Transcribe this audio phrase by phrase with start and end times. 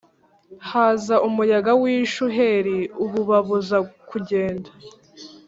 [0.69, 3.77] haza umuyaga w ishuheri ububabuza
[4.09, 4.69] kugenda